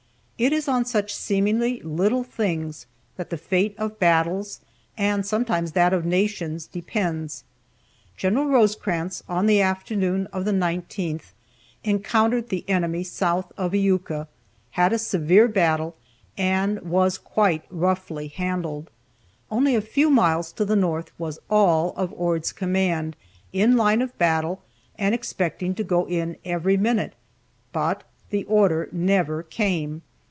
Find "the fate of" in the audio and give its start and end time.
3.29-3.99